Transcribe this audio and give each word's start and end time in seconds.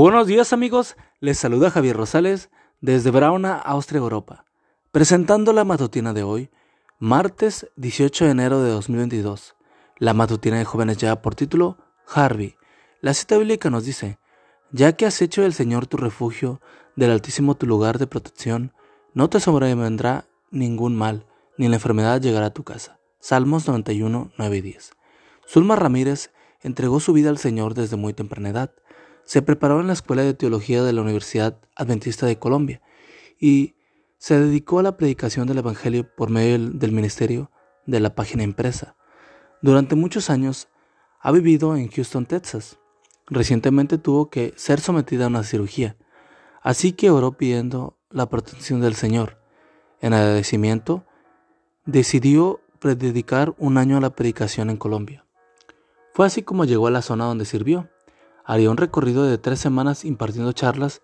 buenos 0.00 0.26
días 0.26 0.52
amigos, 0.52 0.96
les 1.20 1.38
saluda 1.38 1.70
Javier 1.70 1.96
Rosales 1.96 2.50
desde 2.80 3.12
Brauna, 3.12 3.54
Austria, 3.56 4.00
Europa, 4.00 4.44
presentando 4.90 5.52
la 5.52 5.64
matutina 5.64 6.12
de 6.12 6.24
hoy, 6.24 6.50
martes 6.98 7.70
18 7.76 8.24
de 8.24 8.30
enero 8.32 8.60
de 8.60 8.70
2022. 8.70 9.54
La 9.98 10.12
matutina 10.12 10.58
de 10.58 10.64
jóvenes 10.64 10.98
ya 10.98 11.22
por 11.22 11.36
título 11.36 11.78
Harvey. 12.12 12.56
La 13.02 13.14
cita 13.14 13.38
bíblica 13.38 13.70
nos 13.70 13.84
dice, 13.84 14.18
ya 14.72 14.94
que 14.94 15.06
has 15.06 15.22
hecho 15.22 15.42
del 15.42 15.54
Señor 15.54 15.86
tu 15.86 15.96
refugio, 15.96 16.60
del 16.96 17.12
Altísimo 17.12 17.54
tu 17.54 17.66
lugar 17.66 17.98
de 17.98 18.08
protección, 18.08 18.72
no 19.12 19.30
te 19.30 19.38
sobrevendrá 19.38 20.26
ningún 20.50 20.96
mal, 20.96 21.26
ni 21.56 21.68
la 21.68 21.76
enfermedad 21.76 22.20
llegará 22.20 22.46
a 22.46 22.54
tu 22.54 22.64
casa. 22.64 22.98
Salmos 23.20 23.68
91, 23.68 24.32
9 24.36 24.56
y 24.56 24.60
10. 24.60 24.90
Zulma 25.48 25.76
Ramírez 25.76 26.32
entregó 26.62 26.98
su 26.98 27.12
vida 27.12 27.30
al 27.30 27.38
Señor 27.38 27.74
desde 27.74 27.96
muy 27.96 28.12
temprana 28.12 28.48
edad. 28.48 28.72
Se 29.24 29.42
preparó 29.42 29.80
en 29.80 29.86
la 29.86 29.92
Escuela 29.92 30.22
de 30.22 30.34
Teología 30.34 30.82
de 30.82 30.92
la 30.92 31.02
Universidad 31.02 31.58
Adventista 31.76 32.26
de 32.26 32.38
Colombia 32.38 32.82
y 33.38 33.74
se 34.18 34.38
dedicó 34.38 34.78
a 34.78 34.82
la 34.82 34.96
predicación 34.96 35.46
del 35.46 35.58
Evangelio 35.58 36.08
por 36.14 36.30
medio 36.30 36.58
del 36.58 36.92
ministerio 36.92 37.50
de 37.86 38.00
la 38.00 38.14
página 38.14 38.42
impresa. 38.42 38.96
Durante 39.62 39.94
muchos 39.94 40.30
años 40.30 40.68
ha 41.20 41.32
vivido 41.32 41.76
en 41.76 41.88
Houston, 41.88 42.26
Texas. 42.26 42.78
Recientemente 43.26 43.98
tuvo 43.98 44.28
que 44.30 44.52
ser 44.56 44.80
sometida 44.80 45.24
a 45.24 45.28
una 45.28 45.42
cirugía, 45.42 45.96
así 46.62 46.92
que 46.92 47.10
oró 47.10 47.36
pidiendo 47.36 47.98
la 48.10 48.28
protección 48.28 48.80
del 48.80 48.94
Señor. 48.94 49.40
En 50.00 50.12
agradecimiento, 50.12 51.06
decidió 51.86 52.60
dedicar 52.92 53.54
un 53.56 53.78
año 53.78 53.96
a 53.96 54.00
la 54.00 54.14
predicación 54.14 54.68
en 54.68 54.76
Colombia. 54.76 55.24
Fue 56.12 56.26
así 56.26 56.42
como 56.42 56.66
llegó 56.66 56.86
a 56.86 56.90
la 56.90 57.00
zona 57.00 57.24
donde 57.24 57.46
sirvió. 57.46 57.88
Haría 58.44 58.70
un 58.70 58.76
recorrido 58.76 59.24
de 59.24 59.38
tres 59.38 59.58
semanas 59.58 60.04
impartiendo 60.04 60.52
charlas 60.52 61.00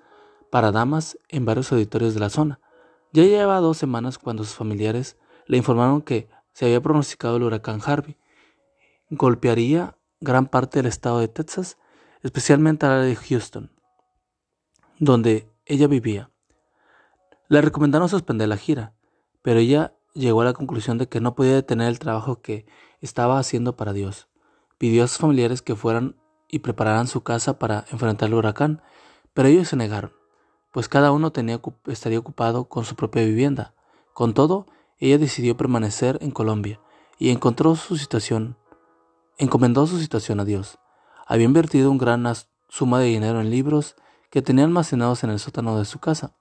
para 0.50 0.72
damas 0.72 1.18
en 1.28 1.46
varios 1.46 1.72
auditorios 1.72 2.14
de 2.14 2.20
la 2.20 2.28
zona. 2.28 2.60
Ya 3.12 3.24
llevaba 3.24 3.60
dos 3.60 3.78
semanas 3.78 4.18
cuando 4.18 4.44
sus 4.44 4.54
familiares 4.54 5.16
le 5.46 5.56
informaron 5.56 6.02
que 6.02 6.28
se 6.52 6.66
había 6.66 6.82
pronosticado 6.82 7.36
el 7.36 7.44
huracán 7.44 7.80
Harvey. 7.84 8.18
Golpearía 9.08 9.96
gran 10.20 10.46
parte 10.46 10.78
del 10.78 10.86
estado 10.86 11.18
de 11.18 11.28
Texas, 11.28 11.78
especialmente 12.22 12.84
al 12.84 12.92
área 12.92 13.04
de 13.04 13.16
Houston, 13.16 13.72
donde 14.98 15.48
ella 15.64 15.86
vivía. 15.86 16.30
Le 17.48 17.62
recomendaron 17.62 18.08
suspender 18.08 18.48
la 18.48 18.58
gira, 18.58 18.92
pero 19.42 19.60
ella 19.60 19.94
llegó 20.14 20.42
a 20.42 20.44
la 20.44 20.52
conclusión 20.52 20.98
de 20.98 21.08
que 21.08 21.20
no 21.20 21.34
podía 21.34 21.54
detener 21.54 21.88
el 21.88 21.98
trabajo 21.98 22.42
que 22.42 22.66
estaba 23.00 23.38
haciendo 23.38 23.76
para 23.76 23.92
Dios. 23.94 24.28
Pidió 24.76 25.04
a 25.04 25.08
sus 25.08 25.18
familiares 25.18 25.62
que 25.62 25.74
fueran 25.74 26.19
y 26.50 26.60
prepararan 26.60 27.06
su 27.06 27.22
casa 27.22 27.58
para 27.58 27.84
enfrentar 27.90 28.28
el 28.28 28.34
huracán, 28.34 28.82
pero 29.32 29.48
ellos 29.48 29.68
se 29.68 29.76
negaron, 29.76 30.12
pues 30.72 30.88
cada 30.88 31.12
uno 31.12 31.32
estaría 31.86 32.18
ocupado 32.18 32.64
con 32.64 32.84
su 32.84 32.96
propia 32.96 33.24
vivienda. 33.24 33.74
Con 34.12 34.34
todo, 34.34 34.66
ella 34.98 35.18
decidió 35.18 35.56
permanecer 35.56 36.18
en 36.20 36.30
Colombia 36.30 36.80
y 37.18 37.30
encontró 37.30 37.76
su 37.76 37.96
situación, 37.96 38.56
encomendó 39.38 39.86
su 39.86 39.98
situación 39.98 40.40
a 40.40 40.44
Dios. 40.44 40.78
Había 41.26 41.46
invertido 41.46 41.90
una 41.90 42.00
gran 42.00 42.34
suma 42.68 42.98
de 42.98 43.06
dinero 43.06 43.40
en 43.40 43.50
libros 43.50 43.96
que 44.30 44.42
tenía 44.42 44.64
almacenados 44.64 45.24
en 45.24 45.30
el 45.30 45.38
sótano 45.38 45.78
de 45.78 45.84
su 45.84 45.98
casa, 45.98 46.34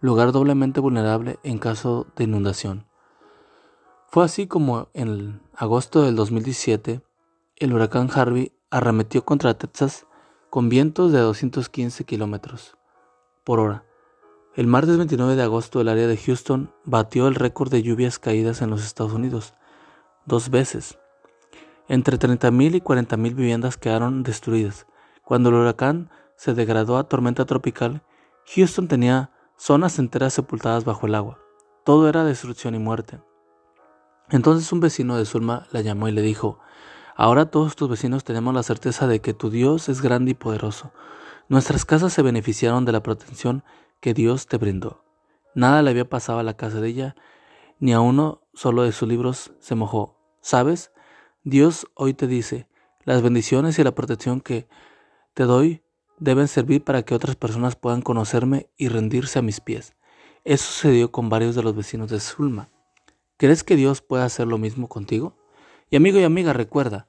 lugar 0.00 0.32
doblemente 0.32 0.80
vulnerable 0.80 1.38
en 1.42 1.58
caso 1.58 2.06
de 2.16 2.24
inundación. 2.24 2.86
Fue 4.08 4.24
así 4.24 4.46
como 4.46 4.88
en 4.94 5.40
agosto 5.54 6.02
del 6.02 6.16
2017 6.16 7.02
el 7.56 7.72
huracán 7.72 8.10
Harvey 8.12 8.52
arremetió 8.70 9.24
contra 9.24 9.54
Texas 9.54 10.06
con 10.48 10.68
vientos 10.68 11.12
de 11.12 11.18
215 11.18 12.04
kilómetros 12.04 12.76
por 13.44 13.60
hora. 13.60 13.84
El 14.54 14.66
martes 14.66 14.96
29 14.96 15.36
de 15.36 15.42
agosto 15.42 15.80
el 15.80 15.88
área 15.88 16.06
de 16.06 16.16
Houston 16.16 16.72
batió 16.84 17.28
el 17.28 17.34
récord 17.34 17.70
de 17.70 17.82
lluvias 17.82 18.18
caídas 18.18 18.62
en 18.62 18.70
los 18.70 18.84
Estados 18.84 19.12
Unidos, 19.12 19.54
dos 20.26 20.50
veces. 20.50 20.98
Entre 21.88 22.18
30.000 22.18 22.76
y 22.76 22.80
40.000 22.80 23.34
viviendas 23.34 23.76
quedaron 23.76 24.22
destruidas. 24.22 24.86
Cuando 25.24 25.48
el 25.48 25.56
huracán 25.56 26.10
se 26.36 26.54
degradó 26.54 26.98
a 26.98 27.08
tormenta 27.08 27.44
tropical, 27.44 28.02
Houston 28.54 28.88
tenía 28.88 29.30
zonas 29.56 29.98
enteras 29.98 30.34
sepultadas 30.34 30.84
bajo 30.84 31.06
el 31.06 31.14
agua. 31.14 31.38
Todo 31.84 32.08
era 32.08 32.24
destrucción 32.24 32.74
y 32.74 32.78
muerte. 32.78 33.20
Entonces 34.30 34.72
un 34.72 34.80
vecino 34.80 35.16
de 35.16 35.24
Zulma 35.24 35.66
la 35.70 35.80
llamó 35.80 36.08
y 36.08 36.12
le 36.12 36.22
dijo, 36.22 36.58
Ahora 37.20 37.50
todos 37.50 37.76
tus 37.76 37.86
vecinos 37.86 38.24
tenemos 38.24 38.54
la 38.54 38.62
certeza 38.62 39.06
de 39.06 39.20
que 39.20 39.34
tu 39.34 39.50
Dios 39.50 39.90
es 39.90 40.00
grande 40.00 40.30
y 40.30 40.34
poderoso. 40.34 40.90
Nuestras 41.50 41.84
casas 41.84 42.14
se 42.14 42.22
beneficiaron 42.22 42.86
de 42.86 42.92
la 42.92 43.02
protección 43.02 43.62
que 44.00 44.14
Dios 44.14 44.46
te 44.46 44.56
brindó. 44.56 45.04
Nada 45.54 45.82
le 45.82 45.90
había 45.90 46.08
pasado 46.08 46.38
a 46.38 46.42
la 46.42 46.56
casa 46.56 46.80
de 46.80 46.88
ella, 46.88 47.16
ni 47.78 47.92
a 47.92 48.00
uno 48.00 48.40
solo 48.54 48.84
de 48.84 48.92
sus 48.92 49.06
libros 49.06 49.52
se 49.60 49.74
mojó. 49.74 50.16
¿Sabes? 50.40 50.92
Dios 51.44 51.86
hoy 51.92 52.14
te 52.14 52.26
dice, 52.26 52.68
las 53.04 53.20
bendiciones 53.20 53.78
y 53.78 53.84
la 53.84 53.94
protección 53.94 54.40
que 54.40 54.66
te 55.34 55.42
doy 55.42 55.82
deben 56.18 56.48
servir 56.48 56.84
para 56.84 57.02
que 57.02 57.14
otras 57.14 57.36
personas 57.36 57.76
puedan 57.76 58.00
conocerme 58.00 58.70
y 58.78 58.88
rendirse 58.88 59.38
a 59.38 59.42
mis 59.42 59.60
pies. 59.60 59.92
Eso 60.44 60.64
sucedió 60.64 61.12
con 61.12 61.28
varios 61.28 61.54
de 61.54 61.64
los 61.64 61.76
vecinos 61.76 62.10
de 62.10 62.18
Zulma. 62.18 62.70
¿Crees 63.36 63.62
que 63.62 63.76
Dios 63.76 64.00
puede 64.00 64.22
hacer 64.22 64.46
lo 64.46 64.56
mismo 64.56 64.88
contigo? 64.88 65.36
Y 65.90 65.96
amigo 65.96 66.18
y 66.18 66.24
amiga, 66.24 66.54
recuerda, 66.54 67.08